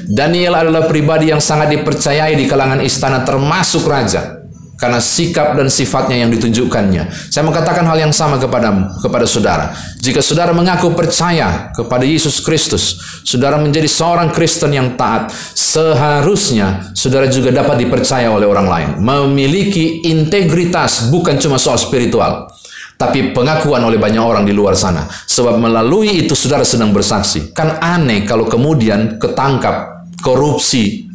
Daniel 0.07 0.55
adalah 0.55 0.87
pribadi 0.87 1.35
yang 1.35 1.43
sangat 1.43 1.75
dipercayai 1.75 2.31
di 2.39 2.47
kalangan 2.47 2.79
istana 2.79 3.27
termasuk 3.27 3.83
raja 3.83 4.38
karena 4.79 5.03
sikap 5.03 5.59
dan 5.59 5.67
sifatnya 5.67 6.23
yang 6.23 6.31
ditunjukkannya. 6.31 7.29
Saya 7.29 7.43
mengatakan 7.43 7.83
hal 7.83 7.99
yang 7.99 8.15
sama 8.15 8.39
kepada 8.39 8.95
kepada 9.03 9.27
saudara. 9.27 9.75
Jika 9.99 10.23
saudara 10.23 10.55
mengaku 10.55 10.95
percaya 10.95 11.75
kepada 11.75 12.07
Yesus 12.07 12.39
Kristus, 12.39 12.95
saudara 13.27 13.59
menjadi 13.59 13.91
seorang 13.91 14.31
Kristen 14.31 14.71
yang 14.71 14.95
taat, 14.95 15.35
seharusnya 15.53 16.95
saudara 16.95 17.27
juga 17.27 17.51
dapat 17.51 17.83
dipercaya 17.83 18.31
oleh 18.31 18.47
orang 18.47 18.67
lain. 18.71 18.89
Memiliki 19.03 20.07
integritas 20.07 21.11
bukan 21.11 21.35
cuma 21.35 21.59
soal 21.59 21.75
spiritual, 21.75 22.47
tapi 22.95 23.35
pengakuan 23.35 23.83
oleh 23.83 23.99
banyak 23.99 24.23
orang 24.23 24.47
di 24.47 24.55
luar 24.55 24.79
sana. 24.79 25.03
Sebab 25.07 25.59
melalui 25.59 26.23
itu 26.23 26.39
saudara 26.39 26.63
sedang 26.63 26.95
bersaksi. 26.95 27.51
Kan 27.51 27.83
aneh 27.83 28.23
kalau 28.23 28.47
kemudian 28.47 29.19
ketangkap 29.19 30.07
korupsi. 30.23 31.08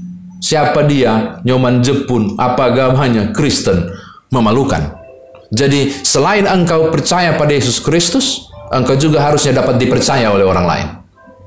Siapa 0.45 0.85
dia? 0.85 1.41
Nyoman 1.41 1.81
Jepun, 1.81 2.37
apa 2.37 2.69
agamanya? 2.69 3.33
Kristen. 3.33 3.89
Memalukan. 4.29 4.93
Jadi 5.49 5.89
selain 6.05 6.45
engkau 6.45 6.93
percaya 6.93 7.33
pada 7.41 7.57
Yesus 7.57 7.81
Kristus, 7.81 8.53
engkau 8.69 8.93
juga 9.01 9.25
harusnya 9.25 9.65
dapat 9.65 9.81
dipercaya 9.81 10.29
oleh 10.29 10.45
orang 10.45 10.67
lain. 10.69 10.87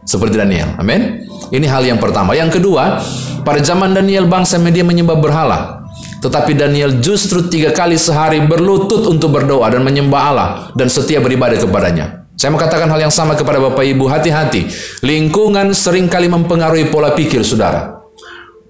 Seperti 0.01 0.42
Daniel. 0.42 0.74
Amin. 0.82 1.30
Ini 1.54 1.68
hal 1.70 1.86
yang 1.86 2.01
pertama. 2.01 2.34
Yang 2.34 2.58
kedua, 2.58 2.98
pada 3.46 3.62
zaman 3.62 3.94
Daniel 3.94 4.25
bangsa 4.25 4.58
media 4.58 4.82
menyembah 4.82 5.22
berhala. 5.22 5.86
Tetapi 6.18 6.58
Daniel 6.58 6.98
justru 6.98 7.46
tiga 7.46 7.70
kali 7.70 8.01
sehari 8.01 8.42
berlutut 8.42 9.06
untuk 9.06 9.30
berdoa 9.30 9.70
dan 9.70 9.86
menyembah 9.86 10.22
Allah 10.34 10.50
dan 10.74 10.89
setia 10.89 11.22
beribadah 11.22 11.62
kepadanya. 11.62 12.25
Saya 12.34 12.50
mau 12.50 12.58
katakan 12.58 12.89
hal 12.89 12.98
yang 12.98 13.13
sama 13.13 13.38
kepada 13.38 13.62
Bapak 13.62 13.86
Ibu, 13.86 14.10
hati-hati. 14.10 14.66
Lingkungan 15.06 15.74
sering 15.77 16.10
kali 16.10 16.25
mempengaruhi 16.25 16.89
pola 16.89 17.13
pikir 17.13 17.46
saudara. 17.46 17.97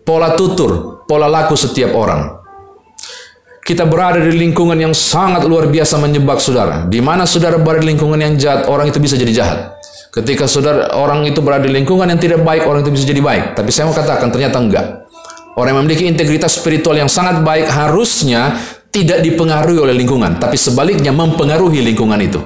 Pola 0.07 0.39
tutur, 0.39 1.03
pola 1.03 1.27
laku 1.27 1.59
setiap 1.59 1.91
orang. 1.91 2.39
Kita 3.59 3.83
berada 3.83 4.23
di 4.23 4.39
lingkungan 4.39 4.79
yang 4.79 4.95
sangat 4.95 5.43
luar 5.43 5.67
biasa 5.67 5.99
menyebab 5.99 6.39
saudara. 6.39 6.87
Di 6.87 7.03
mana 7.03 7.27
saudara 7.27 7.59
berada 7.59 7.83
di 7.83 7.91
lingkungan 7.91 8.15
yang 8.15 8.39
jahat, 8.39 8.71
orang 8.71 8.87
itu 8.87 9.03
bisa 9.03 9.19
jadi 9.19 9.35
jahat. 9.35 9.75
Ketika 10.15 10.47
saudara 10.47 10.95
orang 10.95 11.27
itu 11.27 11.43
berada 11.43 11.67
di 11.67 11.75
lingkungan 11.75 12.07
yang 12.07 12.23
tidak 12.23 12.39
baik, 12.39 12.63
orang 12.63 12.87
itu 12.87 12.95
bisa 12.95 13.03
jadi 13.03 13.19
baik. 13.19 13.59
Tapi 13.59 13.67
saya 13.67 13.91
mau 13.91 13.95
katakan 13.99 14.31
ternyata 14.31 14.63
enggak. 14.63 14.85
Orang 15.59 15.75
yang 15.75 15.79
memiliki 15.83 16.07
integritas 16.07 16.55
spiritual 16.55 16.95
yang 16.95 17.11
sangat 17.11 17.43
baik 17.43 17.67
harusnya 17.67 18.55
tidak 18.95 19.19
dipengaruhi 19.19 19.83
oleh 19.83 19.91
lingkungan, 19.91 20.39
tapi 20.39 20.55
sebaliknya 20.55 21.11
mempengaruhi 21.11 21.83
lingkungan 21.83 22.23
itu. 22.23 22.39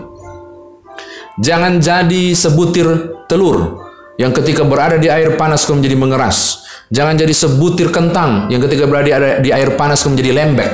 Jangan 1.38 1.78
jadi 1.78 2.34
sebutir 2.34 2.90
telur 3.30 3.86
yang 4.18 4.34
ketika 4.34 4.66
berada 4.66 4.98
di 4.98 5.14
air 5.14 5.38
panas 5.38 5.62
kau 5.62 5.78
menjadi 5.78 5.94
mengeras. 5.94 6.66
Jangan 6.92 7.16
jadi 7.16 7.32
sebutir 7.32 7.88
kentang 7.88 8.52
yang 8.52 8.60
ketika 8.60 8.84
berada 8.84 9.40
di 9.40 9.48
air 9.56 9.80
panas 9.80 10.04
menjadi 10.04 10.36
lembek. 10.36 10.72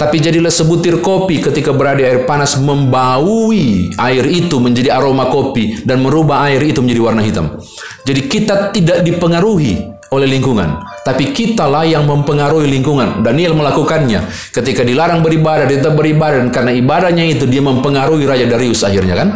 Tapi 0.00 0.16
jadilah 0.16 0.48
sebutir 0.48 1.04
kopi 1.04 1.44
ketika 1.44 1.68
berada 1.76 2.00
di 2.00 2.08
air 2.08 2.24
panas 2.24 2.56
membaui 2.56 3.92
air 4.00 4.24
itu 4.24 4.56
menjadi 4.56 4.96
aroma 4.96 5.28
kopi 5.28 5.84
dan 5.84 6.00
merubah 6.00 6.48
air 6.48 6.64
itu 6.64 6.80
menjadi 6.80 7.00
warna 7.04 7.20
hitam. 7.20 7.60
Jadi 8.08 8.20
kita 8.24 8.72
tidak 8.72 9.04
dipengaruhi 9.04 9.84
oleh 10.16 10.24
lingkungan. 10.32 10.80
Tapi 11.04 11.36
kitalah 11.36 11.84
yang 11.84 12.08
mempengaruhi 12.08 12.64
lingkungan. 12.64 13.20
Daniel 13.20 13.52
melakukannya. 13.52 14.24
Ketika 14.48 14.80
dilarang 14.80 15.20
beribadah, 15.20 15.68
dia 15.68 15.76
tetap 15.76 15.92
beribadah. 15.92 16.40
Dan 16.40 16.48
karena 16.48 16.72
ibadahnya 16.72 17.28
itu, 17.28 17.44
dia 17.44 17.60
mempengaruhi 17.60 18.24
Raja 18.24 18.48
Darius 18.48 18.80
akhirnya 18.80 19.12
kan. 19.12 19.28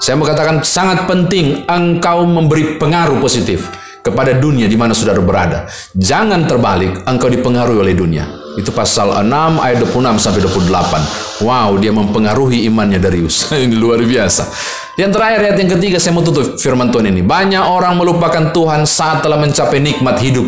Saya 0.00 0.16
mau 0.16 0.24
katakan 0.24 0.64
sangat 0.64 1.04
penting 1.04 1.68
engkau 1.68 2.24
memberi 2.24 2.80
pengaruh 2.80 3.20
positif 3.20 3.83
kepada 4.04 4.36
dunia 4.36 4.68
di 4.68 4.76
mana 4.76 4.92
saudara 4.92 5.24
berada. 5.24 5.64
Jangan 5.96 6.44
terbalik, 6.44 7.08
engkau 7.08 7.32
dipengaruhi 7.32 7.80
oleh 7.80 7.96
dunia. 7.96 8.44
Itu 8.54 8.70
pasal 8.70 9.24
6 9.24 9.58
ayat 9.58 9.82
26 9.82 10.20
sampai 10.20 10.40
28. 10.44 11.42
Wow, 11.42 11.80
dia 11.80 11.90
mempengaruhi 11.90 12.68
imannya 12.68 13.00
Darius. 13.00 13.48
ini 13.64 13.74
luar 13.74 13.98
biasa. 14.04 14.46
Yang 14.94 15.10
terakhir 15.18 15.40
ayat 15.50 15.56
yang 15.58 15.70
ketiga 15.74 15.96
saya 15.98 16.14
mau 16.14 16.22
tutup 16.22 16.60
firman 16.60 16.92
Tuhan 16.92 17.10
ini. 17.10 17.24
Banyak 17.24 17.64
orang 17.66 17.98
melupakan 17.98 18.54
Tuhan 18.54 18.86
saat 18.86 19.26
telah 19.26 19.40
mencapai 19.40 19.82
nikmat 19.82 20.22
hidup. 20.22 20.46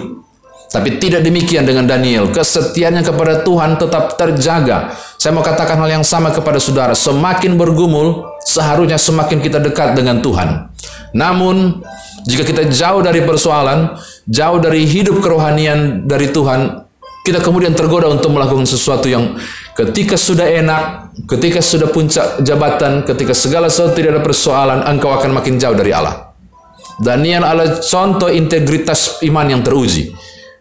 Tapi 0.70 1.00
tidak 1.02 1.24
demikian 1.24 1.64
dengan 1.66 1.88
Daniel. 1.88 2.30
Kesetiaannya 2.30 3.02
kepada 3.02 3.42
Tuhan 3.42 3.80
tetap 3.80 4.14
terjaga. 4.20 4.92
Saya 5.16 5.32
mau 5.32 5.42
katakan 5.42 5.80
hal 5.80 5.98
yang 5.98 6.06
sama 6.06 6.30
kepada 6.30 6.60
saudara. 6.60 6.92
Semakin 6.92 7.56
bergumul, 7.56 8.22
seharusnya 8.44 9.00
semakin 9.00 9.40
kita 9.40 9.58
dekat 9.58 9.96
dengan 9.96 10.20
Tuhan. 10.20 10.70
Namun, 11.16 11.82
jika 12.26 12.42
kita 12.42 12.66
jauh 12.66 13.06
dari 13.06 13.22
persoalan, 13.22 13.94
jauh 14.26 14.58
dari 14.58 14.82
hidup 14.82 15.22
kerohanian 15.22 16.04
dari 16.04 16.34
Tuhan, 16.34 16.82
Kita 17.26 17.42
kemudian 17.42 17.74
tergoda 17.74 18.06
untuk 18.06 18.30
melakukan 18.30 18.70
sesuatu 18.70 19.10
yang 19.10 19.34
ketika 19.74 20.14
sudah 20.14 20.46
enak, 20.46 21.10
ketika 21.26 21.58
sudah 21.58 21.90
puncak 21.90 22.38
jabatan, 22.38 23.02
ketika 23.02 23.34
segala 23.34 23.66
sesuatu 23.66 23.98
tidak 23.98 24.14
ada 24.14 24.22
persoalan, 24.22 24.86
engkau 24.86 25.10
akan 25.10 25.34
makin 25.34 25.58
jauh 25.58 25.74
dari 25.74 25.90
Allah. 25.90 26.30
Daniel 27.02 27.42
adalah 27.42 27.82
contoh 27.82 28.30
integritas 28.30 29.18
iman 29.26 29.42
yang 29.50 29.66
teruji. 29.66 30.14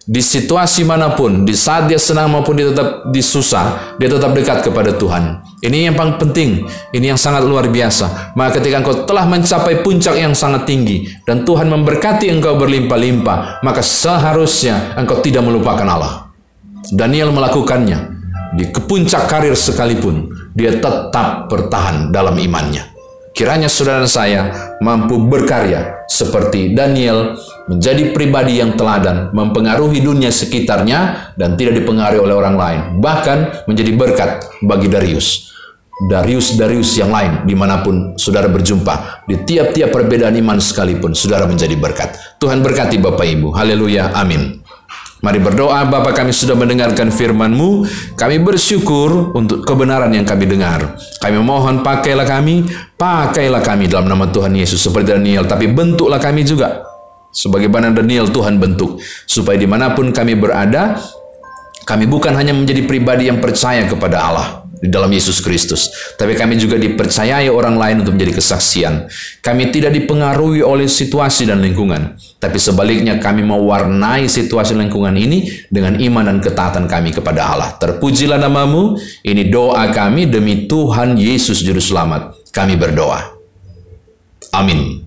Di 0.06 0.22
situasi 0.22 0.86
mana 0.86 1.18
pun, 1.18 1.50
di 1.50 1.58
saat 1.58 1.90
dia 1.90 1.98
senang 1.98 2.30
maupun 2.30 2.54
dia 2.54 2.70
tetap 2.70 3.10
disusah, 3.10 3.98
dia 3.98 4.06
tetap 4.06 4.38
dekat 4.38 4.62
kepada 4.62 4.94
Tuhan. 4.94 5.42
Ini 5.66 5.90
yang 5.90 5.98
paling 5.98 6.22
penting, 6.22 6.62
ini 6.94 7.10
yang 7.10 7.18
sangat 7.18 7.42
luar 7.42 7.66
biasa. 7.66 8.38
Maka 8.38 8.62
ketika 8.62 8.86
engkau 8.86 9.02
telah 9.10 9.26
mencapai 9.26 9.82
puncak 9.82 10.14
yang 10.14 10.38
sangat 10.38 10.70
tinggi 10.70 11.10
dan 11.26 11.42
Tuhan 11.42 11.74
memberkati 11.74 12.30
engkau 12.30 12.54
berlimpah-limpah, 12.54 13.66
maka 13.66 13.82
seharusnya 13.82 14.94
engkau 14.94 15.26
tidak 15.26 15.42
melupakan 15.42 15.90
Allah. 15.90 16.30
Daniel 16.94 17.34
melakukannya 17.34 17.98
di 18.54 18.70
kepuncak 18.70 19.26
karir 19.26 19.58
sekalipun, 19.58 20.30
dia 20.54 20.70
tetap 20.78 21.50
bertahan 21.50 22.14
dalam 22.14 22.38
imannya. 22.38 22.95
Kiranya 23.36 23.68
saudara 23.68 24.08
saya 24.08 24.48
mampu 24.80 25.20
berkarya 25.20 26.08
seperti 26.08 26.72
Daniel 26.72 27.36
menjadi 27.68 28.16
pribadi 28.16 28.64
yang 28.64 28.80
teladan, 28.80 29.36
mempengaruhi 29.36 30.00
dunia 30.00 30.32
sekitarnya 30.32 31.36
dan 31.36 31.60
tidak 31.60 31.84
dipengaruhi 31.84 32.24
oleh 32.24 32.32
orang 32.32 32.56
lain. 32.56 32.80
Bahkan 33.04 33.68
menjadi 33.68 33.92
berkat 33.92 34.40
bagi 34.64 34.88
Darius. 34.88 35.52
Darius-Darius 35.96 36.96
yang 36.96 37.12
lain 37.12 37.44
di 37.44 37.56
mana 37.60 37.84
pun 37.84 38.16
saudara 38.16 38.48
berjumpa. 38.48 39.28
Di 39.28 39.44
tiap-tiap 39.44 39.92
perbedaan 39.92 40.40
iman 40.40 40.56
sekalipun 40.56 41.12
saudara 41.12 41.44
menjadi 41.44 41.76
berkat. 41.76 42.40
Tuhan 42.40 42.64
berkati 42.64 43.04
Bapak 43.04 43.28
Ibu. 43.36 43.52
Haleluya. 43.52 44.16
Amin. 44.16 44.64
Mari 45.26 45.42
berdoa, 45.42 45.90
Bapa 45.90 46.14
kami 46.14 46.30
sudah 46.30 46.54
mendengarkan 46.54 47.10
firman-Mu. 47.10 47.82
Kami 48.14 48.38
bersyukur 48.46 49.34
untuk 49.34 49.66
kebenaran 49.66 50.14
yang 50.14 50.22
kami 50.22 50.46
dengar. 50.46 51.02
Kami 51.18 51.42
mohon 51.42 51.82
pakailah 51.82 52.30
kami, 52.30 52.70
pakailah 52.94 53.66
kami 53.66 53.90
dalam 53.90 54.06
nama 54.06 54.30
Tuhan 54.30 54.54
Yesus 54.54 54.86
seperti 54.86 55.18
Daniel. 55.18 55.50
Tapi 55.50 55.66
bentuklah 55.74 56.22
kami 56.22 56.46
juga. 56.46 56.86
Sebagaimana 57.34 57.90
Daniel 57.90 58.30
Tuhan 58.30 58.62
bentuk. 58.62 59.02
Supaya 59.26 59.58
di 59.58 59.66
mana 59.66 59.98
pun 59.98 60.14
kami 60.14 60.38
berada, 60.38 60.94
kami 61.90 62.06
bukan 62.06 62.38
hanya 62.38 62.54
menjadi 62.54 62.86
pribadi 62.86 63.26
yang 63.26 63.42
percaya 63.42 63.90
kepada 63.90 64.18
Allah 64.22 64.65
di 64.82 64.90
dalam 64.92 65.08
Yesus 65.12 65.40
Kristus. 65.40 65.88
Tapi 66.20 66.36
kami 66.36 66.60
juga 66.60 66.76
dipercayai 66.76 67.48
orang 67.48 67.80
lain 67.80 67.96
untuk 68.04 68.18
menjadi 68.18 68.42
kesaksian. 68.42 69.08
Kami 69.40 69.72
tidak 69.72 69.96
dipengaruhi 69.96 70.66
oleh 70.66 70.90
situasi 70.90 71.48
dan 71.48 71.62
lingkungan. 71.64 72.18
Tapi 72.42 72.58
sebaliknya 72.60 73.22
kami 73.22 73.46
mewarnai 73.46 74.28
situasi 74.28 74.76
lingkungan 74.76 75.16
ini 75.16 75.68
dengan 75.72 75.96
iman 75.98 76.28
dan 76.28 76.38
ketaatan 76.42 76.86
kami 76.90 77.16
kepada 77.16 77.56
Allah. 77.56 77.70
Terpujilah 77.78 78.42
namamu. 78.42 78.98
Ini 79.24 79.48
doa 79.48 79.90
kami 79.94 80.28
demi 80.28 80.66
Tuhan 80.66 81.16
Yesus 81.16 81.62
Juru 81.64 81.80
Selamat. 81.80 82.36
Kami 82.52 82.76
berdoa. 82.76 83.36
Amin. 84.56 85.05